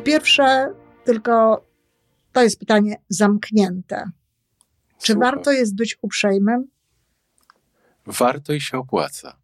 Po 0.00 0.04
pierwsze, 0.04 0.74
tylko 1.04 1.64
to 2.32 2.42
jest 2.42 2.58
pytanie 2.58 2.96
zamknięte. 3.08 4.10
Czy 4.98 5.12
Słucham. 5.12 5.20
warto 5.20 5.52
jest 5.52 5.76
być 5.76 5.98
uprzejmym? 6.02 6.68
Warto 8.06 8.52
i 8.52 8.60
się 8.60 8.78
opłaca. 8.78 9.36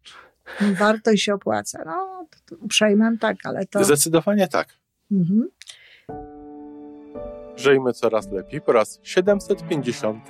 Warto 0.79 1.11
i 1.11 1.17
się 1.17 1.33
opłaca. 1.33 1.83
No, 1.85 2.25
uprzejmym, 2.59 3.17
tak, 3.17 3.37
ale 3.43 3.65
to. 3.65 3.83
Zdecydowanie 3.83 4.47
tak. 4.47 4.67
Mhm. 5.11 5.49
Żyjmy 7.55 7.93
coraz 7.93 8.31
lepiej 8.31 8.61
po 8.61 8.71
raz 8.71 8.99
755. 9.03 10.21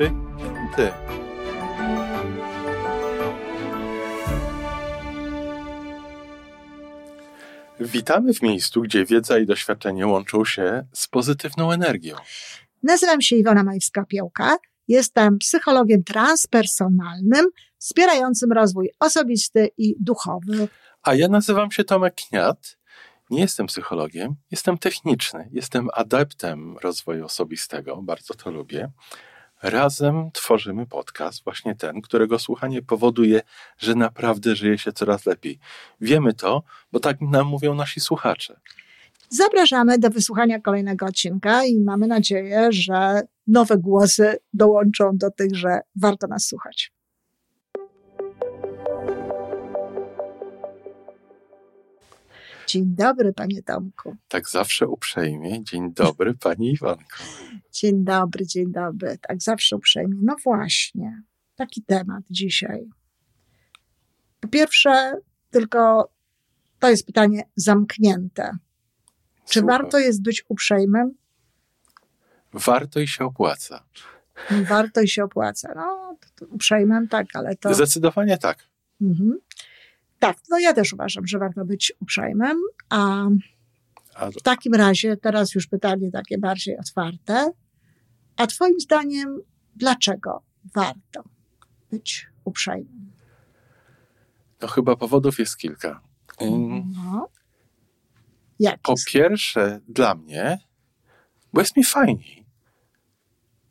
Witamy 7.80 8.34
w 8.34 8.42
miejscu, 8.42 8.82
gdzie 8.82 9.06
wiedza 9.06 9.40
i 9.40 9.46
doświadczenie 9.46 10.08
łączą 10.08 10.46
się 10.46 10.88
z 10.94 11.08
pozytywną 11.08 11.72
energią. 11.72 12.16
Nazywam 12.84 13.22
się 13.22 13.36
Iwona 13.36 13.64
Majwska-Piołka. 13.64 14.56
Jestem 14.88 15.38
psychologiem 15.38 16.04
transpersonalnym, 16.04 17.46
wspierającym 17.78 18.52
rozwój 18.52 18.90
osobisty 19.00 19.70
i 19.78 19.96
duchowy. 20.00 20.68
A 21.04 21.16
ja 21.16 21.28
nazywam 21.28 21.72
się 21.72 21.84
Tomek 21.84 22.16
Kniat. 22.16 22.78
Nie 23.30 23.42
jestem 23.42 23.68
psychologiem, 23.68 24.36
jestem 24.52 24.78
techniczny, 24.78 25.50
jestem 25.52 25.88
adeptem 25.94 26.78
rozwoju 26.78 27.26
osobistego, 27.26 28.02
bardzo 28.02 28.34
to 28.34 28.52
lubię. 28.52 28.92
Razem 29.64 30.32
tworzymy 30.34 30.86
podcast, 30.86 31.44
właśnie 31.44 31.76
ten, 31.76 32.02
którego 32.02 32.40
słuchanie 32.40 32.82
powoduje, 32.82 33.42
że 33.78 33.96
naprawdę 33.96 34.56
żyje 34.56 34.78
się 34.78 34.94
coraz 34.94 35.26
lepiej. 35.26 35.60
Wiemy 36.02 36.34
to, 36.34 36.64
bo 36.92 37.00
tak 37.00 37.22
nam 37.22 37.48
mówią 37.48 37.76
nasi 37.76 38.00
słuchacze. 38.00 38.60
Zapraszamy 39.30 40.00
do 40.00 40.10
wysłuchania 40.10 40.60
kolejnego 40.60 41.06
odcinka 41.06 41.66
i 41.66 41.80
mamy 41.80 42.08
nadzieję, 42.08 42.68
że 42.72 43.22
nowe 43.48 43.78
głosy 43.78 44.38
dołączą 44.54 45.18
do 45.18 45.32
tych, 45.32 45.56
że 45.56 45.80
warto 45.96 46.28
nas 46.28 46.48
słuchać. 46.48 46.92
Dzień 52.68 52.96
dobry, 52.96 53.34
panie 53.34 53.64
Tomku. 53.64 54.16
Tak 54.28 54.50
zawsze 54.50 54.88
uprzejmie. 54.88 55.64
Dzień 55.64 55.94
dobry, 55.94 56.34
pani 56.34 56.72
Iwanko. 56.72 57.18
Dzień 57.72 58.04
dobry, 58.04 58.46
dzień 58.48 58.72
dobry. 58.72 59.18
Tak 59.22 59.42
zawsze 59.42 59.76
uprzejmie. 59.76 60.16
No 60.22 60.36
właśnie, 60.44 61.22
taki 61.56 61.82
temat 61.84 62.24
dzisiaj. 62.30 62.90
Po 64.40 64.48
pierwsze, 64.48 65.14
tylko 65.50 66.10
to 66.80 66.90
jest 66.90 67.06
pytanie 67.06 67.44
zamknięte. 67.56 68.58
Czy 69.50 69.62
warto 69.62 70.00
jest 70.00 70.22
być 70.22 70.46
uprzejmym? 70.50 71.14
Warto 72.54 73.00
i 73.00 73.08
się 73.08 73.26
opłaca. 73.26 73.84
Warto 74.70 75.02
i 75.02 75.08
się 75.08 75.24
opłaca. 75.24 75.74
No, 75.76 76.18
uprzejmym, 76.50 77.08
tak, 77.08 77.28
ale 77.34 77.56
to. 77.56 77.74
Zdecydowanie 77.74 78.38
tak. 78.38 78.68
Mhm. 79.02 79.40
Tak, 80.20 80.38
no 80.50 80.60
ja 80.60 80.74
też 80.74 80.94
uważam, 80.94 81.28
że 81.28 81.40
warto 81.40 81.66
być 81.66 81.94
uprzejmym. 82.00 82.58
A 82.90 83.28
w 84.40 84.42
takim 84.44 84.74
razie 84.74 85.18
teraz 85.18 85.56
już 85.56 85.68
pytanie 85.68 86.12
takie 86.12 86.38
bardziej 86.38 86.78
otwarte. 86.78 87.52
A 88.38 88.48
Twoim 88.48 88.80
zdaniem, 88.80 89.42
dlaczego 89.76 90.42
warto 90.76 91.24
być 91.92 92.28
uprzejmym? 92.46 93.12
no 94.62 94.68
chyba 94.68 94.96
powodów 94.96 95.40
jest 95.40 95.58
kilka. 95.58 96.02
Ym, 96.42 96.94
No. 96.96 97.28
Jak 98.60 98.82
Po 98.82 98.92
jest? 98.92 99.08
pierwsze, 99.08 99.80
dla 99.88 100.16
mnie, 100.16 100.60
bo 101.54 101.62
jest 101.62 101.78
mi 101.78 101.84
fajniej. 101.84 102.46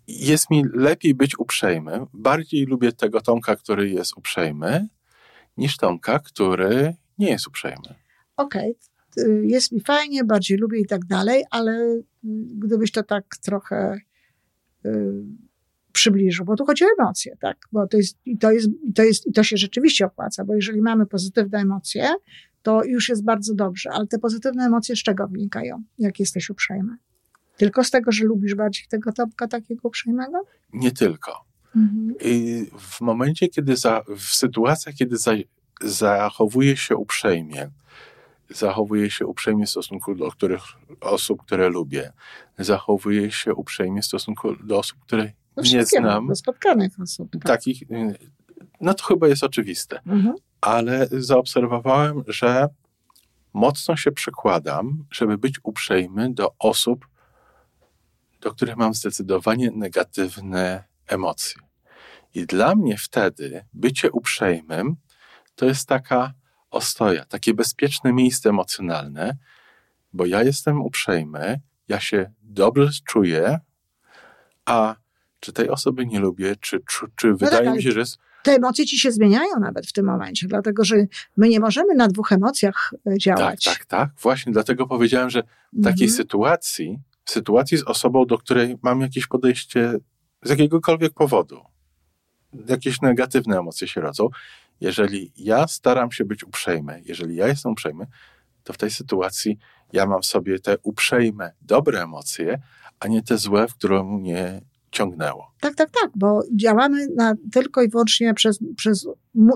Jest 0.09 0.51
mi 0.51 0.65
lepiej 0.75 1.15
być 1.15 1.39
uprzejmym. 1.39 2.07
Bardziej 2.13 2.67
lubię 2.67 2.93
tego 2.93 3.21
Tomka, 3.21 3.57
który 3.57 3.91
jest 3.91 4.17
uprzejmy, 4.17 4.89
niż 5.57 5.77
Tomka, 5.77 6.19
który 6.19 6.95
nie 7.19 7.31
jest 7.31 7.47
uprzejmy. 7.47 7.95
Okej, 8.37 8.77
y, 9.19 9.47
jest 9.47 9.73
mi 9.73 9.81
fajnie, 9.81 10.25
bardziej 10.25 10.59
lubię 10.59 10.81
i 10.81 10.87
tak 10.87 11.05
dalej, 11.05 11.45
ale 11.51 11.73
y, 11.73 12.05
gdybyś 12.59 12.93
to 12.93 13.03
tak 13.03 13.25
trochę 13.37 14.01
y, 14.87 15.23
przybliżył, 15.93 16.45
bo 16.45 16.57
tu 16.57 16.65
chodzi 16.65 16.85
o 16.85 16.89
emocje, 16.99 17.37
tak? 17.41 17.57
Bo 17.73 17.87
to 17.87 17.97
jest, 17.97 18.19
i 18.25 18.39
to 18.39 18.53
jest, 18.53 18.69
i 18.83 18.93
to 18.93 19.03
jest, 19.03 19.27
i 19.27 19.33
to 19.33 19.43
się 19.43 19.57
rzeczywiście 19.57 20.07
opłaca, 20.07 20.45
bo 20.45 20.55
jeżeli 20.55 20.83
mamy 20.83 21.07
pozytywne 21.07 21.59
emocje, 21.59 22.09
to 22.63 22.85
już 22.85 23.09
jest 23.09 23.25
bardzo 23.25 23.55
dobrze, 23.55 23.91
ale 23.93 24.07
te 24.07 24.19
pozytywne 24.19 24.65
emocje 24.65 24.97
z 24.97 25.03
czego 25.03 25.29
wynikają, 25.29 25.83
jak 25.99 26.21
jesteś 26.21 26.51
uprzejmy? 26.51 26.97
Tylko 27.57 27.85
z 27.85 27.91
tego, 27.91 28.13
że 28.13 28.25
lubisz 28.25 28.55
bardziej 28.55 28.87
tego 28.89 29.13
Tomka 29.13 29.49
takiego 29.49 29.89
uprzejmego? 29.89 30.39
Nie 30.73 30.91
tylko. 30.91 31.46
Mhm. 31.77 32.15
I 32.21 32.67
w 32.79 33.01
momencie, 33.01 33.49
kiedy 33.49 33.77
za, 33.77 34.03
w 34.17 34.25
sytuacjach, 34.25 34.95
kiedy 34.95 35.17
za, 35.17 35.33
zachowuje 35.81 36.77
się 36.77 36.97
uprzejmie, 36.97 37.71
zachowuje 38.51 39.11
się 39.11 39.27
uprzejmie 39.27 39.67
w 39.67 39.71
stosunku 39.71 40.15
do 40.15 40.31
których 40.31 40.63
osób, 41.01 41.43
które 41.43 41.69
lubię, 41.69 42.13
zachowuje 42.59 43.31
się 43.31 43.55
uprzejmie 43.55 44.03
w 44.03 44.07
stosunku 44.07 44.57
do 44.57 44.79
osób, 44.79 44.99
które 45.01 45.33
Do 45.57 45.63
nie 45.63 45.85
znam, 45.85 46.27
Do 46.27 46.37
spotkanych 46.37 47.01
osób. 47.01 47.33
Tak. 47.33 47.43
takich, 47.43 47.83
y, 47.83 48.19
no 48.81 48.95
to 48.95 49.05
chyba 49.05 49.29
jest 49.29 49.45
oczywiste. 49.45 50.01
Mhm. 50.07 50.35
ale 50.61 51.09
zaobserwowałem, 51.11 52.23
że 52.27 52.69
mocno 53.53 53.97
się 53.97 54.13
przekładam, 54.13 55.05
żeby 55.11 55.39
być 55.39 55.61
uprzejmy 55.63 56.35
do 56.35 56.55
osób, 56.59 57.07
do 58.41 58.51
których 58.51 58.77
mam 58.77 58.95
zdecydowanie 58.95 59.71
negatywne 59.71 60.85
emocje. 61.07 61.66
I 62.37 62.47
dla 62.47 62.75
mnie 62.75 62.97
wtedy 62.99 63.65
bycie 63.73 64.11
uprzejmym 64.13 64.97
to 65.55 65.67
jest 65.67 65.89
taka 65.89 66.33
ostoja, 66.71 67.25
takie 67.25 67.55
bezpieczne 67.55 68.13
miejsce 68.13 68.49
emocjonalne, 68.49 69.37
bo 70.13 70.27
ja 70.27 70.43
jestem 70.43 70.83
uprzejmy, 70.83 71.61
ja 71.89 72.01
się 72.01 72.33
dobrze 72.43 72.89
czuję, 73.07 73.61
a 74.65 74.97
czy 75.41 75.53
tej 75.53 75.69
osoby 75.71 76.07
nie 76.07 76.21
lubię, 76.21 76.57
czy, 76.61 76.81
czy, 76.89 77.07
czy 77.17 77.35
wydaje 77.35 77.65
tak, 77.67 77.77
mi 77.77 77.83
się, 77.83 77.93
że 77.93 78.01
jest 78.01 78.19
te 78.43 78.53
emocje 78.53 78.87
ci 78.87 78.99
się 78.99 79.13
zmieniają 79.13 79.61
nawet 79.61 79.87
w 79.87 79.93
tym 79.93 80.07
momencie, 80.07 80.47
dlatego 80.49 80.85
że 80.85 80.97
my 81.37 81.49
nie 81.49 81.61
możemy 81.61 81.95
na 81.95 82.09
dwóch 82.09 82.33
emocjach 82.33 82.95
e, 82.95 83.11
Tak, 83.11 83.19
działać. 83.19 83.65
tak, 83.65 83.85
tak. 83.85 84.11
Właśnie 84.23 84.53
dlatego 84.53 84.87
powiedziałem, 84.87 85.31
że 85.31 85.43
w 85.73 85.85
takiej 85.85 86.07
Mhm. 86.07 86.11
sytuacji, 86.17 86.99
w 87.25 87.31
sytuacji 87.31 87.79
z 87.79 87.83
osobą, 87.83 88.27
do 88.27 88.39
której 88.39 88.77
mam 88.83 89.01
jakieś 89.01 89.27
podejście 89.27 89.93
z 90.43 90.51
jakiegokolwiek 90.51 91.13
powodu, 91.13 91.61
jakieś 92.69 93.01
negatywne 93.01 93.59
emocje 93.59 93.89
się 93.89 94.01
rodzą, 94.01 94.29
jeżeli 94.81 95.33
ja 95.37 95.69
staram 95.69 96.13
się 96.13 96.25
być 96.25 96.45
uprzejmy, 96.45 97.03
jeżeli 97.05 97.37
ja 97.37 97.49
jestem 97.49 97.73
uprzejmy, 97.73 98.07
to 98.65 98.73
w 98.73 98.79
tej 98.79 98.91
sytuacji 98.91 99.59
ja 99.93 100.07
mam 100.07 100.23
w 100.23 100.27
sobie 100.27 100.59
te 100.59 100.77
uprzejme, 100.83 101.53
dobre 101.63 102.03
emocje, 102.03 102.59
a 103.01 103.09
nie 103.09 103.23
te 103.23 103.39
złe, 103.39 103.69
w 103.69 103.75
którą 103.75 104.19
mnie 104.19 104.61
ciągnęło. 104.91 105.53
Tak, 105.61 105.75
tak, 105.75 105.91
tak, 105.91 106.11
bo 106.15 106.43
działamy 106.57 107.07
na, 107.17 107.35
tylko 107.53 107.83
i 107.83 107.89
wyłącznie 107.89 108.35
przez, 108.35 108.59
przez 108.77 109.07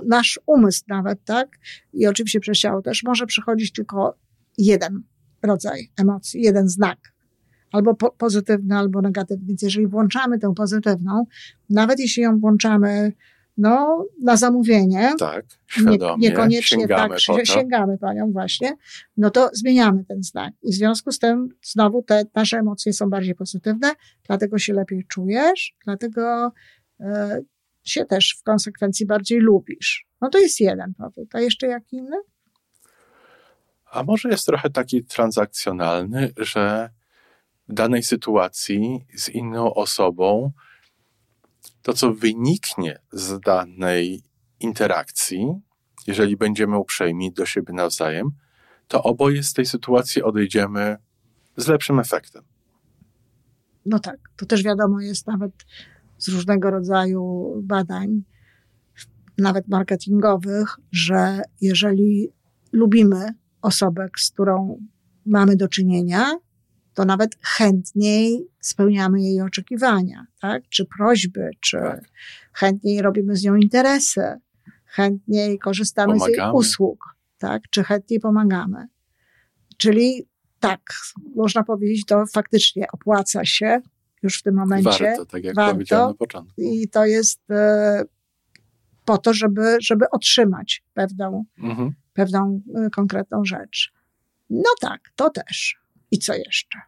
nasz 0.06 0.40
umysł 0.46 0.82
nawet, 0.88 1.24
tak? 1.24 1.58
I 1.92 2.06
oczywiście 2.06 2.40
przez 2.40 2.58
ciało 2.58 2.82
też 2.82 3.02
może 3.02 3.26
przychodzić 3.26 3.72
tylko 3.72 4.14
jeden 4.58 5.02
rodzaj 5.42 5.90
emocji, 5.96 6.42
jeden 6.42 6.68
znak. 6.68 6.98
Albo 7.72 7.94
po, 7.94 8.10
pozytywny, 8.10 8.76
albo 8.76 9.02
negatywny. 9.02 9.46
Więc 9.46 9.62
jeżeli 9.62 9.86
włączamy 9.86 10.38
tę 10.38 10.54
pozytywną, 10.54 11.24
nawet 11.70 12.00
jeśli 12.00 12.22
ją 12.22 12.38
włączamy 12.38 13.12
no, 13.56 14.06
na 14.22 14.36
zamówienie, 14.36 15.12
Tak, 15.18 15.44
nie, 15.44 15.82
świadomie 15.82 16.28
niekoniecznie 16.28 16.78
sięgamy 16.78 17.16
tak, 17.26 17.36
po 17.36 17.44
sięgamy 17.44 17.98
panią 17.98 18.32
właśnie, 18.32 18.76
no 19.16 19.30
to 19.30 19.50
zmieniamy 19.52 20.04
ten 20.04 20.22
znak. 20.22 20.54
I 20.62 20.72
w 20.72 20.74
związku 20.74 21.12
z 21.12 21.18
tym 21.18 21.48
znowu 21.62 22.02
te 22.02 22.22
nasze 22.34 22.58
emocje 22.58 22.92
są 22.92 23.10
bardziej 23.10 23.34
pozytywne, 23.34 23.92
dlatego 24.26 24.58
się 24.58 24.72
lepiej 24.72 25.04
czujesz, 25.08 25.74
dlatego 25.84 26.52
e, 27.00 27.40
się 27.82 28.04
też 28.04 28.36
w 28.40 28.42
konsekwencji 28.42 29.06
bardziej 29.06 29.38
lubisz. 29.38 30.06
No 30.20 30.28
to 30.28 30.38
jest 30.38 30.60
jeden 30.60 30.94
powód. 30.94 31.34
A 31.34 31.40
jeszcze 31.40 31.66
jaki 31.66 31.96
inny? 31.96 32.16
A 33.90 34.02
może 34.02 34.28
jest 34.28 34.46
trochę 34.46 34.70
taki 34.70 35.04
transakcjonalny, 35.04 36.32
że 36.36 36.90
danej 37.74 38.02
sytuacji 38.02 39.06
z 39.16 39.28
inną 39.28 39.74
osobą 39.74 40.52
to, 41.82 41.92
co 41.92 42.14
wyniknie 42.14 42.98
z 43.12 43.40
danej 43.40 44.22
interakcji, 44.60 45.60
jeżeli 46.06 46.36
będziemy 46.36 46.78
uprzejmi 46.78 47.32
do 47.32 47.46
siebie 47.46 47.74
nawzajem, 47.74 48.30
to 48.88 49.02
oboje 49.02 49.42
z 49.42 49.52
tej 49.52 49.66
sytuacji 49.66 50.22
odejdziemy 50.22 50.96
z 51.56 51.68
lepszym 51.68 52.00
efektem. 52.00 52.42
No 53.86 53.98
tak, 53.98 54.16
to 54.36 54.46
też 54.46 54.62
wiadomo 54.62 55.00
jest 55.00 55.26
nawet 55.26 55.52
z 56.18 56.28
różnego 56.28 56.70
rodzaju 56.70 57.54
badań, 57.62 58.22
nawet 59.38 59.68
marketingowych, 59.68 60.76
że 60.92 61.42
jeżeli 61.60 62.32
lubimy 62.72 63.34
osobę, 63.62 64.08
z 64.18 64.30
którą 64.30 64.78
mamy 65.26 65.56
do 65.56 65.68
czynienia, 65.68 66.38
to 67.00 67.04
nawet 67.04 67.36
chętniej 67.42 68.46
spełniamy 68.60 69.20
jej 69.22 69.40
oczekiwania, 69.42 70.26
tak? 70.40 70.62
Czy 70.68 70.84
prośby, 70.84 71.50
czy 71.60 71.76
Tak. 71.78 72.00
chętniej 72.52 73.02
robimy 73.02 73.36
z 73.36 73.44
nią 73.44 73.54
interesy, 73.54 74.22
chętniej 74.86 75.58
korzystamy 75.58 76.18
z 76.18 76.22
jej 76.26 76.36
Pomagamy. 76.36 76.58
usług, 76.58 77.16
tak? 77.38 77.62
Czy 77.70 77.84
chętniej 77.84 78.20
pomagamy. 78.20 78.86
Czyli 79.76 80.26
tak, 80.60 80.80
można 81.36 81.62
powiedzieć, 81.64 82.04
to 82.06 82.24
faktycznie 82.32 82.86
opłaca 82.92 83.44
się 83.44 83.80
już 84.22 84.38
w 84.38 84.42
tym 84.42 84.54
momencie. 84.54 85.04
Warto, 85.04 85.26
tak 85.26 85.44
jak 85.44 85.54
warto. 85.56 85.72
powiedziałem 85.74 86.08
na 86.08 86.14
początku. 86.14 86.60
I 86.62 86.88
to 86.88 87.06
jest 87.06 87.50
e, 87.50 88.02
po 89.04 89.18
to, 89.18 89.34
żeby, 89.34 89.76
żeby 89.80 90.10
otrzymać 90.10 90.84
pewną, 90.94 91.44
Mhm. 91.58 91.92
pewną 92.12 92.60
e, 92.86 92.90
konkretną 92.90 93.44
rzecz. 93.44 93.92
No 94.50 94.70
tak, 94.80 95.00
to 95.16 95.30
też. 95.30 95.80
I 96.12 96.18
co 96.18 96.34
jeszcze? 96.34 96.78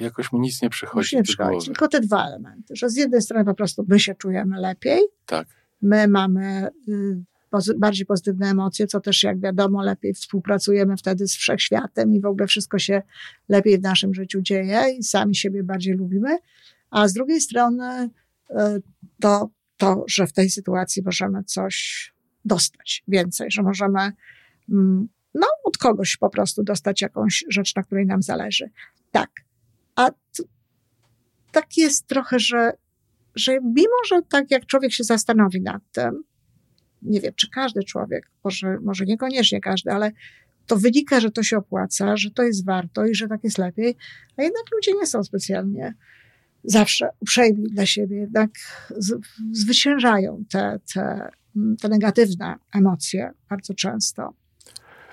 Jakoś 0.00 0.32
mi 0.32 0.40
nic 0.40 0.62
nie 0.62 0.70
przychodzi 0.70 0.98
Już 0.98 1.12
nie 1.12 1.22
przychodzi. 1.22 1.66
Tylko 1.66 1.88
te 1.88 2.00
dwa 2.00 2.26
elementy, 2.26 2.76
że 2.76 2.90
z 2.90 2.96
jednej 2.96 3.22
strony 3.22 3.44
po 3.44 3.54
prostu 3.54 3.84
my 3.88 4.00
się 4.00 4.14
czujemy 4.14 4.60
lepiej, 4.60 5.00
Tak. 5.26 5.48
my 5.82 6.08
mamy 6.08 6.68
y, 6.88 7.24
pozy- 7.50 7.78
bardziej 7.78 8.06
pozytywne 8.06 8.48
emocje, 8.50 8.86
co 8.86 9.00
też 9.00 9.22
jak 9.22 9.40
wiadomo 9.40 9.82
lepiej 9.82 10.14
współpracujemy 10.14 10.96
wtedy 10.96 11.28
z 11.28 11.34
wszechświatem 11.34 12.14
i 12.14 12.20
w 12.20 12.26
ogóle 12.26 12.46
wszystko 12.46 12.78
się 12.78 13.02
lepiej 13.48 13.78
w 13.78 13.82
naszym 13.82 14.14
życiu 14.14 14.42
dzieje 14.42 14.82
i 14.98 15.02
sami 15.02 15.34
siebie 15.34 15.62
bardziej 15.62 15.94
lubimy. 15.94 16.38
A 16.90 17.08
z 17.08 17.12
drugiej 17.12 17.40
strony 17.40 18.10
y, 18.50 18.54
to, 19.20 19.50
to 19.76 20.04
że 20.08 20.26
w 20.26 20.32
tej 20.32 20.50
sytuacji 20.50 21.02
możemy 21.02 21.44
coś 21.44 22.12
dostać 22.44 23.02
więcej, 23.08 23.50
że 23.50 23.62
możemy 23.62 24.12
mm, 24.68 25.08
no, 25.34 25.46
od 25.64 25.78
kogoś 25.78 26.16
po 26.16 26.30
prostu 26.30 26.62
dostać 26.62 27.02
jakąś 27.02 27.44
rzecz, 27.48 27.76
na 27.76 27.82
której 27.82 28.06
nam 28.06 28.22
zależy. 28.22 28.70
Tak. 29.10 29.30
A 29.96 30.10
t- 30.10 30.42
tak 31.52 31.76
jest 31.76 32.06
trochę, 32.06 32.38
że, 32.38 32.72
że 33.34 33.60
mimo, 33.60 33.96
że 34.08 34.22
tak 34.28 34.50
jak 34.50 34.66
człowiek 34.66 34.92
się 34.92 35.04
zastanowi 35.04 35.60
nad 35.60 35.82
tym, 35.92 36.22
nie 37.02 37.20
wiem, 37.20 37.32
czy 37.36 37.50
każdy 37.50 37.84
człowiek, 37.84 38.30
może, 38.44 38.78
może 38.82 39.04
niekoniecznie 39.04 39.60
każdy, 39.60 39.90
ale 39.90 40.12
to 40.66 40.76
wynika, 40.76 41.20
że 41.20 41.30
to 41.30 41.42
się 41.42 41.56
opłaca, 41.56 42.16
że 42.16 42.30
to 42.30 42.42
jest 42.42 42.66
warto 42.66 43.06
i 43.06 43.14
że 43.14 43.28
tak 43.28 43.44
jest 43.44 43.58
lepiej, 43.58 43.96
a 44.36 44.42
jednak 44.42 44.62
ludzie 44.72 44.92
nie 44.94 45.06
są 45.06 45.24
specjalnie 45.24 45.94
zawsze 46.64 47.08
uprzejmi 47.20 47.70
dla 47.70 47.86
siebie, 47.86 48.16
jednak 48.16 48.50
zwyciężają 49.52 50.44
te, 50.50 50.80
te, 50.94 51.28
te 51.80 51.88
negatywne 51.88 52.54
emocje 52.74 53.30
bardzo 53.50 53.74
często. 53.74 54.34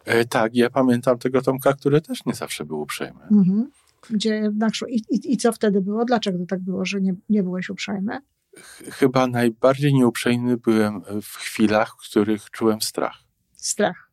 E, 0.05 0.25
tak, 0.25 0.55
ja 0.55 0.69
pamiętam 0.69 1.17
tego 1.17 1.41
Tomka, 1.41 1.73
który 1.73 2.01
też 2.01 2.25
nie 2.25 2.33
zawsze 2.33 2.65
był 2.65 2.81
uprzejmy. 2.81 3.23
Mhm. 3.31 3.71
Gdzie 4.09 4.51
i, 4.87 4.95
i, 5.09 5.33
I 5.33 5.37
co 5.37 5.51
wtedy 5.51 5.81
było? 5.81 6.05
Dlaczego 6.05 6.39
to 6.39 6.45
tak 6.45 6.59
było, 6.59 6.85
że 6.85 7.01
nie, 7.01 7.15
nie 7.29 7.43
byłeś 7.43 7.69
uprzejmy? 7.69 8.19
Ch- 8.57 8.83
Chyba 8.91 9.27
najbardziej 9.27 9.93
nieuprzejmy 9.93 10.57
byłem 10.57 11.01
w 11.21 11.27
chwilach, 11.35 11.95
w 11.99 12.09
których 12.09 12.51
czułem 12.51 12.81
strach. 12.81 13.17
Strach. 13.53 14.11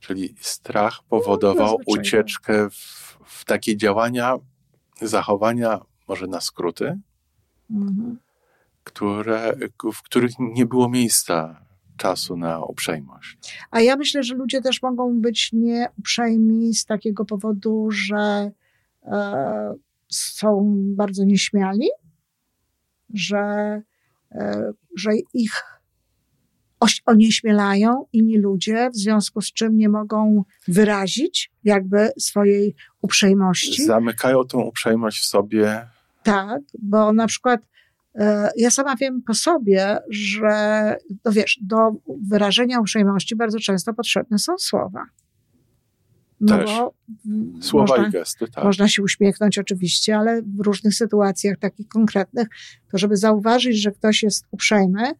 Czyli 0.00 0.34
strach 0.40 0.98
powodował 1.08 1.78
tak. 1.78 1.88
ucieczkę 1.88 2.70
w, 2.70 3.18
w 3.24 3.44
takie 3.44 3.76
działania, 3.76 4.36
zachowania, 5.02 5.80
może 6.08 6.26
na 6.26 6.40
skróty, 6.40 6.98
Mhm. 7.70 8.18
które, 8.84 9.56
w 9.94 10.02
których 10.02 10.32
nie 10.38 10.66
było 10.66 10.88
miejsca 10.88 11.64
czasu 11.96 12.36
na 12.36 12.60
uprzejmość. 12.64 13.58
A 13.70 13.80
ja 13.80 13.96
myślę, 13.96 14.22
że 14.22 14.34
ludzie 14.34 14.60
też 14.62 14.82
mogą 14.82 15.20
być 15.20 15.50
nieuprzejmi 15.52 16.74
z 16.74 16.84
takiego 16.84 17.24
powodu, 17.24 17.88
że 17.90 18.50
są 20.08 20.74
bardzo 20.96 21.24
nieśmiali, 21.24 21.88
że, 23.14 23.82
e, 24.32 24.72
że 24.96 25.10
ich 25.34 25.62
onieśmielają 27.06 28.06
inni 28.12 28.38
ludzie, 28.38 28.90
w 28.90 28.96
związku 28.96 29.40
z 29.40 29.52
czym 29.52 29.76
nie 29.76 29.88
mogą 29.88 30.44
wyrazić 30.68 31.52
jakby 31.64 32.10
swojej 32.18 32.74
uprzejmości. 33.02 33.84
Zamykają 33.84 34.44
tą 34.44 34.60
uprzejmość 34.60 35.20
w 35.20 35.24
sobie. 35.24 35.86
Tak, 36.22 36.62
bo 36.78 37.12
na 37.12 37.26
przykład 37.26 37.60
e, 38.14 38.50
ja 38.56 38.70
sama 38.70 38.96
wiem 38.96 39.22
po 39.22 39.34
sobie, 39.34 39.98
że 40.10 40.96
no 41.24 41.32
wiesz, 41.32 41.58
do 41.62 41.76
wyrażenia 42.28 42.80
uprzejmości 42.80 43.36
bardzo 43.36 43.58
często 43.58 43.94
potrzebne 43.94 44.38
są 44.38 44.58
słowa. 44.58 45.04
No 46.44 46.58
Też. 46.58 46.70
bo 46.70 46.94
Słowa 47.60 47.86
można, 47.96 48.08
i 48.08 48.10
gesty, 48.10 48.46
tak. 48.48 48.64
można 48.64 48.88
się 48.88 49.02
uśmiechnąć 49.02 49.58
oczywiście, 49.58 50.16
ale 50.16 50.42
w 50.42 50.60
różnych 50.60 50.94
sytuacjach 50.94 51.58
takich 51.58 51.88
konkretnych, 51.88 52.48
to 52.90 52.98
żeby 52.98 53.16
zauważyć, 53.16 53.82
że 53.82 53.92
ktoś 53.92 54.22
jest 54.22 54.46
uprzejmy, 54.50 55.12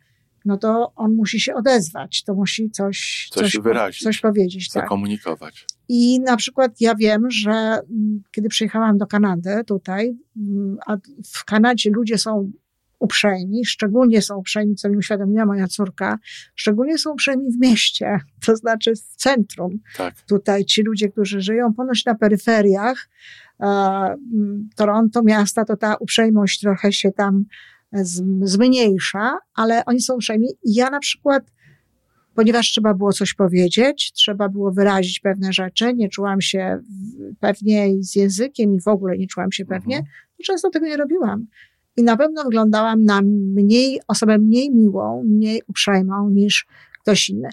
no 0.45 0.57
to 0.57 0.93
on 0.97 1.15
musi 1.15 1.41
się 1.41 1.55
odezwać, 1.55 2.23
to 2.25 2.35
musi 2.35 2.71
coś, 2.71 3.29
Coś 3.33 3.59
wyrazić. 3.59 4.03
coś 4.03 4.21
powiedzieć. 4.21 4.71
Tak. 4.71 4.83
Zakomunikować. 4.83 5.67
I 5.89 6.21
na 6.21 6.37
przykład 6.37 6.81
ja 6.81 6.95
wiem, 6.95 7.31
że 7.31 7.51
mm, 7.51 8.23
kiedy 8.31 8.49
przyjechałam 8.49 8.99
do 8.99 9.07
Kanady 9.07 9.65
tutaj, 9.67 10.17
mm, 10.37 10.77
a 10.87 10.97
w 11.33 11.45
Kanadzie 11.45 11.91
ludzie 11.91 12.19
są 12.19 12.51
uprzejmi, 12.99 13.65
szczególnie 13.65 14.23
są 14.23 14.37
uprzejmi, 14.37 14.75
co 14.75 14.89
mi 14.89 14.97
uświadomiła 14.97 15.47
moja 15.47 15.69
córka, 15.69 16.19
szczególnie 16.55 16.99
są 16.99 17.13
uprzejmi 17.13 17.53
w 17.53 17.61
mieście, 17.61 18.19
to 18.47 18.57
znaczy 18.57 18.93
w 18.97 19.17
centrum. 19.17 19.79
Tak. 19.97 20.15
Tutaj 20.23 20.65
ci 20.65 20.83
ludzie, 20.83 21.09
którzy 21.09 21.41
żyją 21.41 21.75
ponoć 21.75 22.05
na 22.05 22.15
peryferiach 22.15 23.09
e, 23.61 24.15
Toronto, 24.77 25.23
miasta, 25.23 25.65
to 25.65 25.77
ta 25.77 25.95
uprzejmość 25.95 26.61
trochę 26.61 26.93
się 26.93 27.13
tam 27.13 27.45
z, 27.93 28.23
zmniejsza, 28.43 29.39
ale 29.55 29.85
oni 29.85 30.01
są 30.01 30.15
uprzejmi. 30.15 30.49
I 30.65 30.75
ja 30.75 30.91
na 30.91 31.01
przykład 31.01 31.55
ponieważ 32.35 32.71
trzeba 32.71 32.95
było 32.95 33.13
coś 33.13 33.35
powiedzieć, 33.35 34.13
trzeba 34.13 34.49
było 34.49 34.73
wyrazić 34.73 35.21
pewne 35.21 35.53
rzeczy, 35.53 35.95
nie 35.95 36.09
czułam 36.09 36.41
się 36.41 36.79
pewnie 37.41 37.89
z 38.01 38.17
językiem 38.17 38.75
i 38.75 38.81
w 38.81 38.89
ogóle 38.89 39.19
nie 39.19 39.27
czułam 39.27 39.53
się 39.53 39.65
pewnie, 39.65 39.97
Mhm. 39.97 40.15
to 40.37 40.43
często 40.45 40.71
tego 40.71 40.87
nie 40.87 40.97
robiłam. 40.97 41.47
I 41.97 42.03
na 42.03 42.17
pewno 42.17 42.45
wyglądałam 42.45 43.05
na 43.05 43.21
mniej, 43.23 44.01
osobę 44.09 44.39
mniej 44.39 44.71
miłą, 44.71 45.25
mniej 45.27 45.63
uprzejmą 45.69 46.31
niż 46.31 46.67
ktoś 47.03 47.29
inny. 47.31 47.49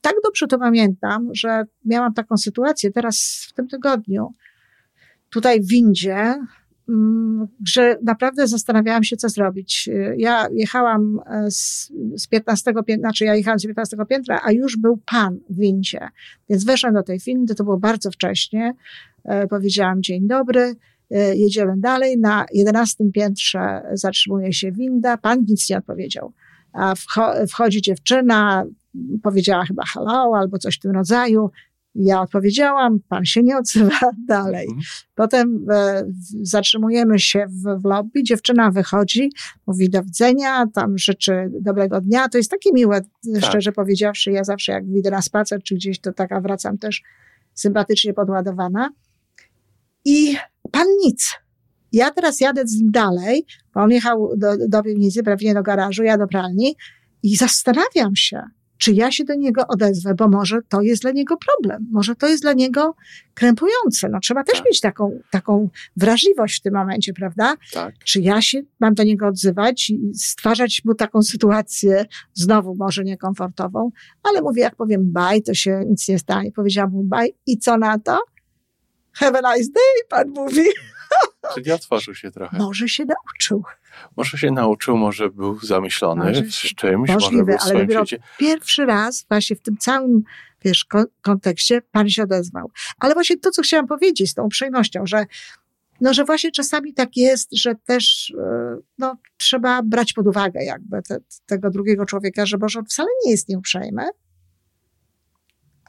Tak 0.00 0.14
dobrze 0.24 0.46
to 0.46 0.58
pamiętam, 0.58 1.30
że 1.34 1.64
miałam 1.84 2.14
taką 2.14 2.36
sytuację 2.36 2.90
teraz 2.90 3.46
w 3.48 3.52
tym 3.52 3.68
tygodniu, 3.68 4.32
tutaj 5.30 5.60
w 5.60 5.68
windzie, 5.68 6.34
mm, 6.88 7.46
że 7.66 7.98
naprawdę 8.02 8.48
zastanawiałam 8.48 9.04
się, 9.04 9.16
co 9.16 9.28
zrobić. 9.28 9.90
Ja 10.16 10.48
jechałam 10.52 11.20
e, 11.26 11.50
z, 11.50 11.92
z 12.16 12.26
15 12.26 12.72
piętra, 12.86 13.08
znaczy 13.08 13.24
ja 13.24 13.34
jechałam 13.34 13.58
z 13.58 13.66
15 13.66 13.96
piętra, 14.08 14.40
a 14.44 14.52
już 14.52 14.76
był 14.76 14.96
pan 15.06 15.38
w 15.50 15.58
windzie. 15.58 16.08
Więc 16.48 16.64
weszłam 16.64 16.94
do 16.94 17.02
tej 17.02 17.18
windy, 17.18 17.54
to 17.54 17.64
było 17.64 17.78
bardzo 17.78 18.10
wcześnie. 18.10 18.74
E, 19.24 19.46
Powiedziałam 19.46 20.02
dzień 20.02 20.26
dobry, 20.26 20.74
jedziemy 21.10 21.72
dalej. 21.76 22.18
Na 22.18 22.46
11 22.52 23.04
piętrze 23.14 23.82
zatrzymuje 23.92 24.52
się 24.52 24.72
winda, 24.72 25.16
pan 25.16 25.44
nic 25.48 25.70
nie 25.70 25.78
odpowiedział. 25.78 26.32
A 26.72 26.94
wcho- 26.94 27.46
wchodzi 27.46 27.82
dziewczyna, 27.82 28.64
powiedziała 29.22 29.64
chyba 29.64 29.82
hello 29.94 30.32
albo 30.36 30.58
coś 30.58 30.76
w 30.76 30.80
tym 30.80 30.90
rodzaju. 30.90 31.50
Ja 31.94 32.20
odpowiedziałam, 32.20 32.98
pan 33.08 33.24
się 33.24 33.42
nie 33.42 33.56
odzywa 33.58 33.98
dalej. 34.28 34.66
Mhm. 34.66 34.82
Potem 35.14 35.66
e, 35.70 36.02
zatrzymujemy 36.42 37.18
się 37.18 37.46
w, 37.48 37.80
w 37.82 37.84
lobby, 37.84 38.22
dziewczyna 38.22 38.70
wychodzi, 38.70 39.30
mówi 39.66 39.90
do 39.90 40.02
widzenia, 40.02 40.66
tam 40.66 40.98
życzy 40.98 41.50
dobrego 41.60 42.00
dnia. 42.00 42.28
To 42.28 42.38
jest 42.38 42.50
takie 42.50 42.70
miłe, 42.72 43.00
Tak. 43.34 43.44
szczerze 43.44 43.72
powiedziawszy. 43.72 44.32
Ja 44.32 44.44
zawsze 44.44 44.72
jak 44.72 44.86
wyjdę 44.86 45.10
na 45.10 45.22
spacer 45.22 45.62
czy 45.62 45.74
gdzieś, 45.74 46.00
to 46.00 46.12
taka 46.12 46.40
wracam 46.40 46.78
też 46.78 47.02
sympatycznie 47.54 48.14
podładowana. 48.14 48.90
Nic. 51.04 51.32
Ja 51.92 52.10
teraz 52.10 52.40
jadę 52.40 52.66
z 52.66 52.80
nim 52.80 52.90
dalej, 52.90 53.46
bo 53.74 53.80
on 53.80 53.90
jechał 53.90 54.30
do, 54.36 54.68
do 54.68 54.82
piwnicy, 54.82 55.22
pewnie 55.22 55.54
do 55.54 55.62
garażu, 55.62 56.02
ja 56.02 56.18
do 56.18 56.26
pralni 56.26 56.76
i 57.22 57.36
zastanawiam 57.36 58.16
się, 58.16 58.42
czy 58.78 58.92
ja 58.92 59.10
się 59.10 59.24
do 59.24 59.34
niego 59.34 59.66
odezwę, 59.68 60.14
bo 60.14 60.28
może 60.28 60.58
to 60.68 60.82
jest 60.82 61.02
dla 61.02 61.10
niego 61.10 61.36
problem, 61.36 61.88
może 61.92 62.14
to 62.14 62.28
jest 62.28 62.42
dla 62.42 62.52
niego 62.52 62.94
krępujące. 63.34 64.08
No 64.08 64.20
trzeba 64.20 64.44
też 64.44 64.56
Tak. 64.56 64.66
mieć 64.66 64.80
taką, 64.80 65.20
taką 65.30 65.68
wrażliwość 65.96 66.58
w 66.58 66.62
tym 66.62 66.74
momencie, 66.74 67.12
prawda? 67.12 67.54
Tak. 67.72 67.94
Czy 68.04 68.20
ja 68.20 68.42
się 68.42 68.62
mam 68.80 68.94
do 68.94 69.02
niego 69.02 69.26
odzywać 69.26 69.90
i 69.90 70.14
stwarzać 70.14 70.82
mu 70.84 70.94
taką 70.94 71.22
sytuację, 71.22 72.04
znowu 72.34 72.74
może 72.74 73.04
niekomfortową, 73.04 73.90
ale 74.22 74.42
mówię, 74.42 74.62
jak 74.62 74.76
powiem 74.76 75.12
bye, 75.12 75.40
to 75.40 75.54
się 75.54 75.80
nic 75.86 76.08
nie 76.08 76.18
stanie. 76.18 76.52
Powiedziałam 76.52 76.90
mu 76.90 77.02
bye 77.04 77.28
i 77.46 77.58
co 77.58 77.76
na 77.78 77.98
to? 77.98 78.18
Have 79.12 79.40
a 79.42 79.56
nice 79.56 79.70
day, 79.72 80.08
pan 80.08 80.28
mówi. 80.28 80.62
Czyli 81.54 81.72
otworzył 81.72 82.14
się 82.14 82.30
trochę. 82.30 82.58
Może 82.58 82.88
się 82.88 83.04
nauczył. 83.04 83.62
Może 84.16 84.38
się 84.38 84.50
nauczył, 84.50 84.96
może 84.96 85.30
był 85.30 85.58
zamyślony 85.60 86.24
Może 86.24 86.42
z 86.44 86.74
czymś, 86.74 87.10
może 87.10 87.14
możliwe, 87.14 87.44
był 87.44 87.58
w 87.58 87.60
ale 87.60 87.70
swoim 87.70 87.90
świecie. 87.90 88.18
Pierwszy 88.38 88.86
raz 88.86 89.26
właśnie 89.28 89.56
w 89.56 89.60
tym 89.60 89.76
całym, 89.76 90.22
wiesz, 90.64 90.86
kontekście 91.22 91.82
Pan 91.82 92.08
się 92.08 92.22
odezwał. 92.22 92.70
Ale 92.98 93.14
właśnie 93.14 93.38
to, 93.38 93.50
co 93.50 93.62
chciałam 93.62 93.86
powiedzieć 93.86 94.30
z 94.30 94.34
tą 94.34 94.42
uprzejmością, 94.42 95.06
że 95.06 95.26
no, 96.00 96.14
że 96.14 96.24
właśnie 96.24 96.50
czasami 96.50 96.94
tak 96.94 97.16
jest, 97.16 97.48
że 97.56 97.74
też 97.74 98.34
e, 98.38 98.76
no, 98.98 99.16
trzeba 99.36 99.82
brać 99.82 100.12
pod 100.12 100.26
uwagę 100.26 100.64
jakby 100.64 101.02
te, 101.02 101.18
tego 101.46 101.70
drugiego 101.70 102.06
człowieka, 102.06 102.46
że 102.46 102.58
może 102.58 102.78
on 102.78 102.84
wcale 102.84 103.08
nie 103.24 103.30
jest 103.30 103.48
nieuprzejmy, 103.48 104.02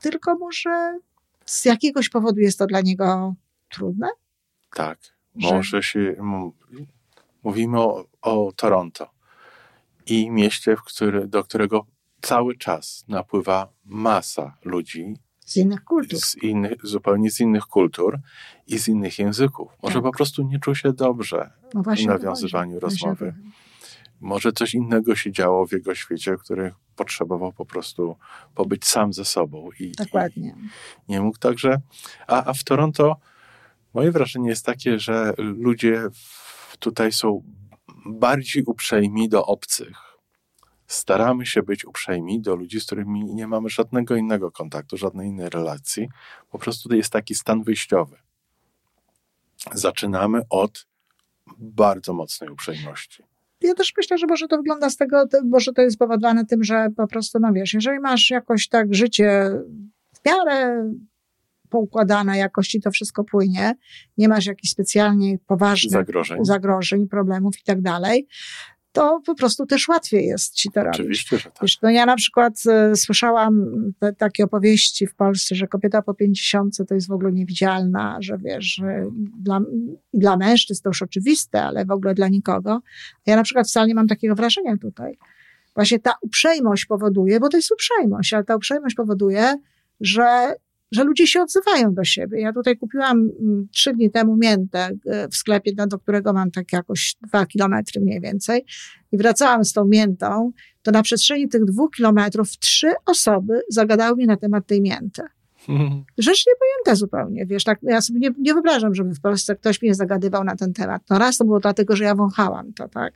tylko 0.02 0.36
może 0.36 1.00
z 1.46 1.66
jakiegoś 1.66 2.10
powodu 2.10 2.40
jest 2.40 2.60
to 2.60 2.66
dla 2.66 2.82
niego 2.82 3.36
trudne? 3.70 4.08
Tak. 4.76 5.00
Może 5.36 5.84
się. 5.84 6.15
Mówimy 7.44 7.80
o, 7.80 8.06
o 8.22 8.51
Toronto 8.56 9.10
i 10.06 10.32
mieście, 10.32 10.75
który, 10.86 11.27
do 11.27 11.44
którego 11.44 11.86
cały 12.22 12.58
czas 12.58 13.06
napływa 13.08 13.68
masa 13.86 14.58
ludzi. 14.63 15.13
Z 15.39 15.58
innych 15.58 15.84
kultur. 15.84 16.20
Z 16.20 16.36
innych, 16.36 16.86
zupełnie 16.86 17.32
z 17.32 17.39
innych 17.39 17.65
kultur 17.65 18.20
i 18.68 18.80
z 18.80 18.88
innych 18.88 19.20
języków. 19.20 19.72
Może 19.84 19.94
tak. 19.94 20.04
po 20.04 20.12
prostu 20.12 20.44
nie 20.44 20.60
czuł 20.60 20.75
się 20.75 20.94
dobrze 20.94 21.50
no 21.74 21.84
w 21.84 22.06
nawiązywaniu 22.06 22.80
rozmowy. 22.80 23.34
Może 24.22 24.51
coś 24.51 24.74
innego 24.74 25.15
się 25.15 25.32
działo 25.32 25.68
w 25.68 25.72
jego 25.72 25.96
świecie, 25.96 26.38
który 26.38 26.74
potrzebował 26.96 27.54
po 27.54 27.65
prostu 27.65 28.15
pobyć 28.56 28.86
sam 28.86 29.13
ze 29.13 29.25
sobą. 29.25 29.70
I, 29.80 29.92
Dokładnie. 29.92 30.56
I 31.08 31.12
nie 31.12 31.22
mógł 31.22 31.38
także. 31.38 31.82
A, 32.27 32.46
a 32.46 32.54
w 32.54 32.63
Toronto 32.63 33.15
moje 33.96 34.12
wrażenie 34.12 34.50
jest 34.50 34.66
takie, 34.66 35.00
że 35.00 35.34
ludzie 35.38 36.08
tutaj 36.80 37.12
są 37.12 37.44
bardziej 38.06 38.64
uprzejmi 38.64 39.30
do 39.30 39.46
obcych. 39.46 39.98
Staramy 40.88 41.46
się 41.46 41.64
być 41.64 41.86
uprzejmi 41.86 42.42
do 42.42 42.56
ludzi, 42.56 42.80
z 42.82 42.86
którymi 42.86 43.36
nie 43.36 43.48
mamy 43.48 43.70
żadnego 43.70 44.16
innego 44.16 44.52
kontaktu, 44.52 44.98
żadnej 44.98 45.28
innej 45.28 45.50
relacji. 45.50 46.08
Po 46.50 46.60
prostu 46.60 46.90
to 46.90 46.96
jest 46.96 47.14
taki 47.14 47.36
stan 47.36 47.64
wyjściowy. 47.64 48.18
Zaczynamy 49.74 50.42
od 50.50 50.88
bardzo 51.58 52.14
mocnej 52.14 52.50
uprzejmości 52.50 53.24
ja 53.62 53.74
też 53.74 53.94
myślę, 53.98 54.18
że 54.18 54.28
może 54.28 54.48
to 54.48 54.58
wygląda 54.58 54.90
z 54.90 54.98
tego, 54.98 55.25
może 55.44 55.74
to 55.74 55.82
jest 55.82 55.96
spowodowane 55.96 56.46
tym, 56.46 56.64
że 56.64 56.88
po 56.98 57.08
prostu, 57.08 57.40
no 57.40 57.54
wiesz, 57.54 57.74
jeżeli 57.74 58.00
masz 58.00 58.30
jakoś 58.30 58.68
tak 58.68 58.96
życie 58.96 59.52
w 60.14 60.25
miarę 60.25 60.90
poukładane, 61.69 62.38
jakości 62.38 62.81
to 62.81 62.91
wszystko 62.91 63.24
płynie, 63.24 63.74
nie 64.17 64.27
masz 64.27 64.45
jakichś 64.45 64.72
specjalnie 64.72 65.38
poważnych 65.48 65.91
zagrożeń, 65.91 66.45
zagrożeń 66.45 67.07
problemów 67.07 67.60
i 67.60 67.63
tak 67.63 67.81
dalej, 67.81 68.27
to 68.95 69.22
po 69.25 69.36
prostu 69.36 69.65
też 69.65 69.88
łatwiej 69.88 70.25
jest 70.25 70.53
ci 70.53 70.72
to 70.72 70.84
robić. 70.84 71.00
Oczywiście, 71.00 71.38
że 71.38 71.43
tak. 71.43 71.62
Wiesz, 71.62 71.81
no 71.81 71.89
ja 71.89 72.05
na 72.05 72.15
przykład 72.15 72.53
y, 72.91 72.95
słyszałam 72.95 73.65
te, 74.00 74.13
takie 74.13 74.43
opowieści 74.43 75.07
w 75.07 75.15
Polsce, 75.15 75.55
że 75.55 75.67
kobieta 75.67 76.01
po 76.01 76.13
pięćdziesiątce 76.13 76.86
to 76.86 76.95
jest 76.95 77.07
w 77.07 77.12
ogóle 77.12 77.31
niewidzialna, 77.31 78.17
że 78.19 78.38
wiesz, 78.38 78.65
że 78.65 79.05
dla, 79.39 79.60
dla 80.13 80.38
mężczyzn 80.38 80.84
to 80.84 80.89
już 80.89 81.01
oczywiste, 81.01 81.63
ale 81.63 81.86
w 81.86 81.91
ogóle 81.91 82.13
dla 82.13 82.27
nikogo. 82.27 82.81
Ja 83.25 83.36
na 83.36 83.43
przykład 83.43 83.67
wcale 83.67 83.88
nie 83.88 83.95
mam 83.95 84.07
takiego 84.07 84.36
wrażenia 84.36 84.77
tutaj. 84.77 85.17
Właśnie 85.75 86.00
ta 86.00 86.13
uprzejmość 86.22 86.86
powoduje, 86.86 87.39
bo 87.39 87.50
to 87.50 87.57
jest 87.57 87.72
uprzejmość, 87.72 88.34
ale 88.34 88.43
ta 88.43 88.55
uprzejmość 88.55 88.95
powoduje, 88.95 89.55
że 90.00 90.55
że 90.96 91.04
ludzie 91.04 91.28
się 91.28 91.42
odzywają 91.42 91.94
do 91.94 92.04
siebie. 92.04 92.42
Ja 92.42 92.54
tutaj 92.54 92.78
kupiłam 92.78 93.30
mm, 93.40 93.68
trzy 93.72 93.94
dni 93.94 94.12
temu 94.12 94.38
miętę 94.38 94.90
e, 95.06 95.28
w 95.28 95.36
sklepie, 95.36 95.72
no, 95.78 95.88
do 95.88 96.00
którego 96.00 96.34
mam 96.34 96.52
tak 96.52 96.74
jakoś 96.74 97.16
dwa 97.28 97.46
kilometry 97.46 98.02
mniej 98.02 98.22
więcej 98.22 98.66
i 99.12 99.18
wracałam 99.18 99.66
z 99.66 99.74
tą 99.74 99.86
miętą, 99.86 100.52
to 100.82 100.92
na 100.92 101.04
przestrzeni 101.04 101.50
tych 101.50 101.66
dwóch 101.66 101.92
kilometrów 101.92 102.58
trzy 102.58 102.94
osoby 103.06 103.62
zagadały 103.70 104.18
mi 104.18 104.25
na 104.25 104.38
temat 104.38 104.68
tej 104.68 104.82
mięty. 104.82 105.22
Rzecz 106.18 106.44
niepojęta 106.48 106.96
zupełnie, 106.96 107.46
wiesz, 107.46 107.64
tak, 107.64 107.80
ja 107.84 108.02
sobie 108.02 108.20
nie, 108.20 108.30
nie 108.40 108.54
wyobrażam, 108.54 108.96
żeby 108.96 109.16
w 109.16 109.22
Polsce 109.22 109.56
ktoś 109.56 109.82
mnie 109.82 109.96
zagadywał 109.96 110.44
na 110.44 110.56
ten 110.56 110.74
temat. 110.74 111.02
No 111.10 111.20
raz 111.20 111.38
to 111.38 111.46
było 111.46 111.60
dlatego, 111.60 111.96
że 111.96 112.04
ja 112.04 112.16
wąchałam 112.16 112.74
to, 112.74 112.88
tak, 112.88 113.14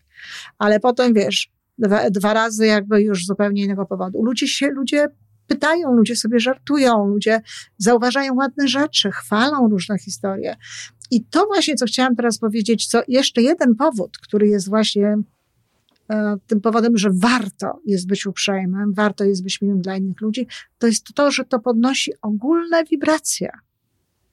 ale 0.57 0.79
potem, 0.79 1.13
wiesz, 1.13 1.51
dwa, 1.77 2.09
dwa 2.09 2.33
razy 2.33 2.65
jakby 2.65 3.01
już 3.01 3.25
zupełnie 3.25 3.63
innego 3.63 3.85
powodu. 3.85 4.23
Ludzie 4.23 4.47
się, 4.47 4.67
ludzie 4.67 5.07
pytają, 5.49 5.93
ludzie 5.93 6.15
sobie 6.15 6.39
żartują, 6.39 7.07
ludzie 7.07 7.41
zauważają 7.77 8.35
ładne 8.35 8.67
rzeczy, 8.67 9.11
chwalą 9.11 9.69
różne 9.69 9.99
historie. 9.99 10.55
I 11.11 11.23
to 11.23 11.45
właśnie, 11.45 11.75
co 11.75 11.85
chciałam 11.85 12.15
teraz 12.15 12.37
powiedzieć, 12.37 12.87
co 12.87 13.01
jeszcze 13.07 13.41
jeden 13.41 13.75
powód, 13.75 14.17
który 14.17 14.47
jest 14.47 14.69
właśnie 14.69 15.17
e, 16.09 16.35
tym 16.47 16.61
powodem, 16.61 16.97
że 16.97 17.09
warto 17.13 17.81
jest 17.85 18.07
być 18.07 18.25
uprzejmym, 18.25 18.93
warto 18.93 19.23
jest 19.23 19.43
być 19.43 19.61
miłym 19.61 19.81
dla 19.81 19.97
innych 19.97 20.21
ludzi, 20.21 20.47
to 20.77 20.87
jest 20.87 21.13
to, 21.15 21.31
że 21.31 21.45
to 21.45 21.59
podnosi 21.59 22.11
ogólne 22.21 22.83
wibracje. 22.83 23.49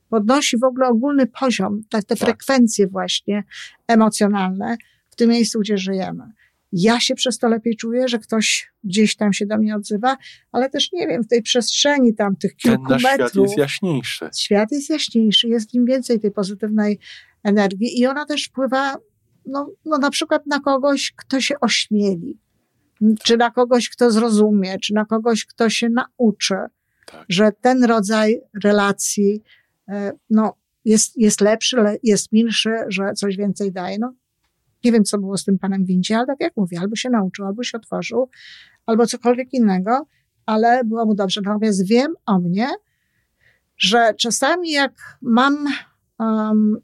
Podnosi 0.09 0.59
w 0.59 0.65
ogóle 0.65 0.89
ogólny 0.89 1.27
poziom, 1.27 1.83
te, 1.91 2.03
te 2.03 2.17
tak. 2.17 2.19
frekwencje 2.19 2.87
właśnie 2.87 3.45
emocjonalne 3.87 4.77
w 5.11 5.17
tym 5.17 5.31
miejscu, 5.31 5.61
gdzie 5.61 5.79
żyjemy 5.79 6.33
ja 6.73 7.01
się 7.01 7.15
przez 7.15 7.39
to 7.39 7.49
lepiej 7.49 7.77
czuję, 7.77 8.09
że 8.09 8.19
ktoś 8.19 8.73
gdzieś 8.85 9.17
tam 9.17 9.33
się 9.33 9.47
do 9.47 9.59
mnie 9.59 9.77
odzywa, 9.77 10.17
ale 10.53 10.71
też 10.71 10.93
nie 10.93 11.07
wiem, 11.07 11.23
w 11.23 11.29
tej 11.29 11.43
przestrzeni 11.43 12.15
tam 12.15 12.37
tych 12.37 12.57
kilku 12.57 12.89
Ten 12.89 13.03
metrów. 13.03 13.31
Świat 13.31 13.37
jest 13.37 13.59
jaśniejszy. 13.59 14.29
Świat 14.37 14.73
jest 14.73 14.91
jaśniejszy, 14.91 15.49
jest 15.49 15.71
w 15.71 15.75
nim 15.75 15.85
więcej 15.85 16.21
tej 16.21 16.31
pozytywnej 16.31 16.99
energii 17.43 18.01
i 18.01 18.07
ona 18.07 18.27
też 18.27 18.45
wpływa, 18.45 18.97
no, 19.47 19.71
no 19.85 19.99
na 19.99 20.11
przykład 20.11 20.47
na 20.47 20.61
kogoś, 20.61 21.13
kto 21.17 21.41
się 21.41 21.55
ośmieli, 21.61 22.39
czy 23.23 23.37
na 23.37 23.51
kogoś, 23.51 23.89
kto 23.89 24.11
zrozumie, 24.11 24.79
czy 24.79 24.95
na 24.95 25.05
kogoś, 25.05 25.47
kto 25.47 25.71
się 25.71 25.89
nauczy, 25.89 26.57
tak. 27.07 27.25
że 27.29 27.53
ten 27.61 27.85
rodzaj 27.85 28.41
relacji, 28.65 29.43
e, 29.89 30.13
no, 30.31 30.55
jest, 30.85 31.17
jest 31.17 31.41
lepszy, 31.41 31.77
jest 32.03 32.33
milszy, 32.33 32.71
że 32.89 33.13
coś 33.13 33.37
więcej 33.37 33.73
daje. 33.73 33.99
No, 33.99 34.15
nie 34.87 34.93
wiem, 34.93 35.05
co 35.05 35.19
było 35.19 35.37
z 35.37 35.45
tym 35.45 35.59
panem 35.59 35.85
Windzie, 35.85 36.17
ale 36.17 36.27
tak 36.27 36.41
jak 36.41 36.57
mówię, 36.57 36.81
albo 36.81 36.97
się 36.97 37.11
nauczył, 37.11 37.47
albo 37.47 37.63
się 37.63 37.79
otworzył, 37.79 38.29
albo 38.87 39.07
cokolwiek 39.07 39.53
innego, 39.53 40.07
ale 40.47 40.85
było 40.85 41.07
mu 41.07 41.15
dobrze. 41.15 41.41
Natomiast 41.45 41.87
wiem 41.87 42.15
o 42.27 42.39
mnie, 42.39 42.69
że 43.77 44.15
czasami 44.19 44.71
jak 44.71 45.19
mam 45.23 45.67
um, 46.19 46.77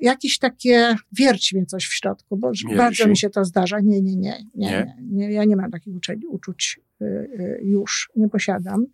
jakieś 0.00 0.38
takie, 0.38 0.96
wierci 1.12 1.56
mnie 1.56 1.66
coś 1.66 1.86
w 1.86 1.94
środku, 1.94 2.36
bo 2.36 2.50
bardzo 2.76 3.08
mi 3.08 3.16
się 3.16 3.30
to 3.30 3.44
zdarza. 3.44 3.80
Nie, 3.80 4.02
nie, 4.02 4.16
nie, 4.16 4.38
nie, 4.54 4.70
nie? 4.70 4.96
nie 5.00 5.32
ja 5.32 5.44
nie 5.44 5.56
mam 5.56 5.70
takich 5.70 5.96
uczuć, 5.96 6.18
uczuć 6.28 6.80
y, 7.02 7.04
y, 7.04 7.60
już, 7.64 8.10
nie 8.16 8.28
posiadam, 8.28 8.86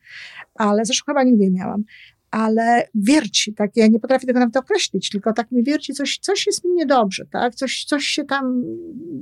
ale 0.54 0.84
zresztą 0.84 1.04
chyba 1.06 1.22
nigdy 1.22 1.44
nie 1.44 1.50
miałam 1.50 1.84
ale 2.32 2.88
wierci, 2.94 3.54
tak, 3.54 3.70
ja 3.76 3.86
nie 3.86 4.00
potrafię 4.00 4.26
tego 4.26 4.38
nawet 4.38 4.56
określić, 4.56 5.10
tylko 5.10 5.32
tak 5.32 5.52
mi 5.52 5.62
wierci, 5.64 5.94
coś, 5.94 6.18
coś 6.18 6.46
jest 6.46 6.64
mi 6.64 6.70
niedobrze, 6.72 7.24
tak, 7.32 7.54
coś, 7.54 7.84
coś 7.84 8.04
się 8.04 8.24
tam 8.24 8.62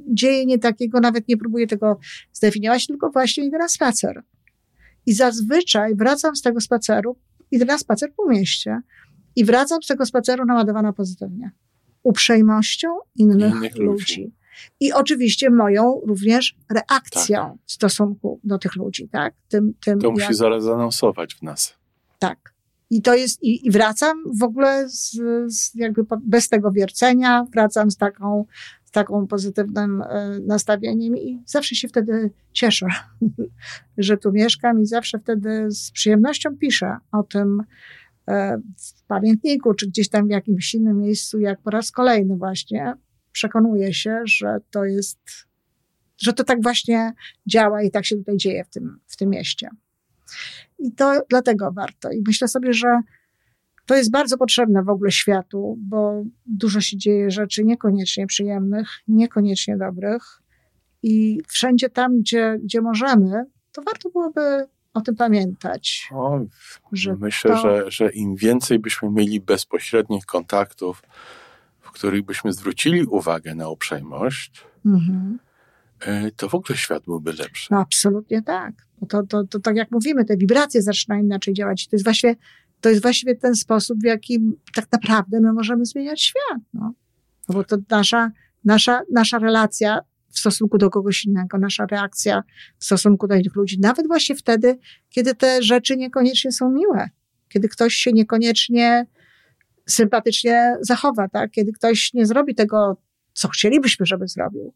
dzieje 0.09 0.47
nie 0.47 0.59
takiego, 0.59 1.01
nawet 1.01 1.29
nie 1.29 1.37
próbuję 1.37 1.67
tego 1.67 1.99
zdefiniować, 2.33 2.87
tylko 2.87 3.11
właśnie 3.11 3.45
idę 3.45 3.59
na 3.59 3.69
spacer. 3.69 4.23
I 5.07 5.13
zazwyczaj 5.13 5.95
wracam 5.97 6.37
z 6.37 6.43
tego 6.43 6.61
spaceru, 6.61 7.17
idę 7.51 7.65
na 7.65 7.79
spacer 7.79 8.13
po 8.17 8.29
mieście 8.29 8.81
i 9.37 9.45
wracam 9.45 9.83
z 9.83 9.87
tego 9.87 10.07
spaceru 10.07 10.45
naładowana 10.45 10.93
pozytywnie. 10.93 11.51
Uprzejmością 12.03 12.89
innych, 13.17 13.55
innych 13.55 13.77
ludzi. 13.77 13.85
ludzi. 13.85 14.33
I 14.81 14.93
oczywiście 14.93 15.51
moją 15.51 16.01
również 16.07 16.57
reakcją 16.71 17.37
tak. 17.37 17.59
w 17.67 17.73
stosunku 17.73 18.41
do 18.45 18.59
tych 18.59 18.77
ludzi, 18.77 19.09
tak? 19.09 19.35
Tym, 19.49 19.75
tym 19.85 20.01
to 20.01 20.11
musi 20.11 20.23
jak... 20.23 20.35
zaraz 20.35 20.65
zanonsować 20.65 21.35
w 21.35 21.43
nas. 21.43 21.75
Tak. 22.19 22.60
I 22.91 23.03
to 23.03 23.15
jest, 23.15 23.43
i, 23.43 23.67
i 23.67 23.71
wracam 23.71 24.25
w 24.39 24.43
ogóle 24.43 24.89
z, 24.89 25.21
z 25.47 25.75
jakby 25.75 26.03
bez 26.23 26.49
tego 26.49 26.73
wiercenia, 26.73 27.47
wracam 27.53 27.91
z 27.91 27.97
taką, 27.97 28.45
z 28.85 28.91
taką 28.91 29.27
pozytywnym 29.27 30.03
e, 30.03 30.39
nastawieniem 30.47 31.17
i 31.17 31.43
zawsze 31.47 31.75
się 31.75 31.89
wtedy 31.89 32.31
cieszę, 32.53 32.87
że 33.99 34.17
tu 34.17 34.33
mieszkam 34.33 34.83
i 34.83 34.87
zawsze 34.87 35.19
wtedy 35.19 35.71
z 35.71 35.91
przyjemnością 35.91 36.57
piszę 36.57 36.97
o 37.13 37.23
tym 37.23 37.63
e, 38.29 38.59
w 38.59 39.07
pamiętniku, 39.07 39.75
czy 39.75 39.87
gdzieś 39.87 40.09
tam 40.09 40.27
w 40.27 40.31
jakimś 40.31 40.75
innym 40.75 40.99
miejscu, 40.99 41.41
jak 41.41 41.61
po 41.61 41.71
raz 41.71 41.91
kolejny 41.91 42.37
właśnie 42.37 42.95
przekonuję 43.33 43.95
się, 43.95 44.21
że 44.25 44.59
to 44.71 44.85
jest, 44.85 45.21
że 46.19 46.33
to 46.33 46.45
tak 46.45 46.63
właśnie 46.63 47.13
działa 47.47 47.83
i 47.83 47.91
tak 47.91 48.07
się 48.07 48.17
tutaj 48.17 48.37
dzieje 48.37 48.65
w 48.65 48.69
tym, 48.69 49.01
w 49.07 49.17
tym 49.17 49.31
mieście. 49.31 49.69
I 50.81 50.93
to 50.93 51.23
dlatego 51.29 51.73
warto. 51.73 52.11
I 52.11 52.23
myślę 52.27 52.49
sobie, 52.49 52.73
że 52.73 52.89
to 53.87 53.97
jest 53.97 54.11
bardzo 54.11 54.39
potrzebne 54.39 54.83
w 54.83 54.89
ogóle 54.89 55.11
światu, 55.11 55.79
bo 55.79 56.23
dużo 56.47 56.81
się 56.81 56.97
dzieje 56.97 57.31
rzeczy 57.31 57.65
niekoniecznie 57.65 58.27
przyjemnych, 58.27 58.89
niekoniecznie 59.09 59.77
dobrych. 59.77 60.43
I 61.03 61.41
wszędzie 61.49 61.91
tam, 61.91 62.21
gdzie, 62.21 62.59
gdzie 62.63 62.81
możemy, 62.81 63.45
to 63.73 63.83
warto 63.83 64.11
byłoby 64.11 64.67
o 64.95 65.01
tym 65.01 65.17
pamiętać. 65.17 66.09
O, 66.13 66.41
że 66.93 67.17
myślę, 67.17 67.51
to... 67.51 67.57
że, 67.57 67.91
że 67.91 68.13
im 68.13 68.37
więcej 68.37 68.79
byśmy 68.79 69.11
mieli 69.11 69.41
bezpośrednich 69.41 70.27
kontaktów, 70.27 71.03
w 71.81 71.91
których 71.91 72.23
byśmy 72.23 72.53
zwrócili 72.53 73.05
uwagę 73.05 73.55
na 73.55 73.69
uprzejmość, 73.69 74.65
mhm. 74.87 75.39
e, 76.01 76.31
to 76.31 76.49
w 76.49 76.55
ogóle 76.55 76.77
świat 76.79 77.05
byłby 77.05 77.33
lepszy. 77.33 77.69
No 77.71 77.81
absolutnie 77.81 78.43
tak. 78.43 78.75
No 79.01 79.07
to, 79.07 79.23
to, 79.23 79.45
to 79.45 79.61
tak 79.61 79.77
jak 79.77 79.91
mówimy, 79.91 80.25
te 80.25 80.37
wibracje 80.37 80.83
zaczynają 80.83 81.23
inaczej 81.23 81.55
działać. 81.55 81.89
To 81.89 81.97
jest 81.97 82.05
właściwie, 82.05 82.37
to 82.81 82.89
jest 82.89 83.03
właściwie 83.03 83.35
ten 83.35 83.55
sposób, 83.55 84.01
w 84.01 84.05
jaki 84.05 84.41
tak 84.75 84.93
naprawdę 84.93 85.41
my 85.41 85.53
możemy 85.53 85.85
zmieniać 85.85 86.23
świat. 86.23 86.63
No. 86.75 86.95
no 87.49 87.55
bo 87.55 87.65
to 87.65 87.77
nasza, 87.91 88.31
nasza, 88.65 89.01
nasza 89.13 89.39
relacja 89.39 90.01
w 90.31 90.39
stosunku 90.39 90.79
do 90.79 90.91
kogoś 90.91 91.25
innego, 91.25 91.59
nasza 91.59 91.87
reakcja 91.87 92.43
w 92.79 92.85
stosunku 92.85 93.27
do 93.27 93.35
innych 93.35 93.57
ludzi, 93.57 93.81
nawet 93.81 94.07
właśnie 94.07 94.37
wtedy, 94.37 94.79
kiedy 95.09 95.35
te 95.35 95.63
rzeczy 95.63 95.97
niekoniecznie 95.97 96.53
są 96.53 96.71
miłe, 96.71 97.09
kiedy 97.49 97.69
ktoś 97.69 97.95
się 97.95 98.13
niekoniecznie 98.13 99.07
sympatycznie 99.89 100.77
zachowa, 100.81 101.29
tak? 101.29 101.51
kiedy 101.51 101.73
ktoś 101.73 102.13
nie 102.15 102.27
zrobi 102.27 102.55
tego, 102.55 102.97
co 103.33 103.49
chcielibyśmy, 103.49 104.07
żeby 104.07 104.29
zrobił, 104.29 104.75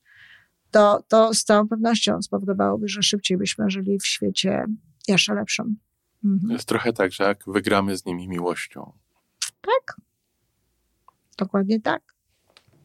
to, 0.74 1.02
to 1.08 1.34
z 1.34 1.44
całą 1.44 1.68
pewnością 1.68 2.22
spowodowałoby, 2.22 2.88
że 2.88 3.02
szybciej 3.02 3.36
byśmy 3.36 3.70
żyli 3.70 3.98
w 3.98 4.06
świecie 4.06 4.64
jeszcze 5.08 5.34
lepszym. 5.34 5.76
Mhm. 6.24 6.52
Jest 6.52 6.68
trochę 6.68 6.92
tak, 6.92 7.12
że 7.12 7.24
jak 7.24 7.44
wygramy 7.46 7.96
z 7.96 8.04
nimi 8.04 8.28
miłością. 8.28 8.92
Tak. 9.60 10.00
Dokładnie 11.38 11.80
tak. 11.80 12.02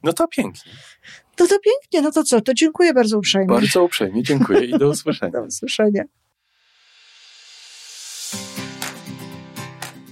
No 0.04 0.14
to 0.14 0.28
pięknie. 0.28 0.72
No 1.40 1.48
to 1.48 1.60
pięknie, 1.60 2.02
no 2.02 2.12
to 2.12 2.24
co? 2.24 2.42
To 2.42 2.54
dziękuję 2.54 2.94
bardzo 2.94 3.18
uprzejmie. 3.18 3.48
Bardzo 3.48 3.84
uprzejmie, 3.84 4.24
dziękuję 4.24 4.66
i 4.66 4.78
do 4.78 4.90
usłyszenia. 4.96 5.32
do 5.32 5.42
usłyszenia. 5.44 6.04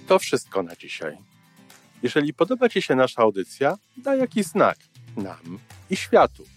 To 0.08 0.20
wszystko 0.20 0.64
na 0.64 0.76
dzisiaj. 0.76 1.18
Jeżeli 2.04 2.34
podoba 2.34 2.70
Ci 2.70 2.82
się 2.82 2.96
nasza 2.96 3.22
audycja, 3.22 3.78
daj 3.98 4.20
jakiś 4.20 4.46
znak 4.46 4.78
nam 5.18 5.60
i 5.90 5.96
światu. 5.96 6.57